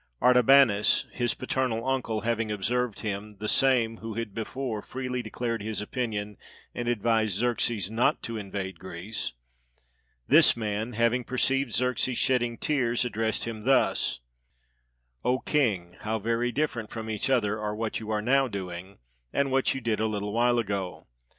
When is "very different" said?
16.17-16.89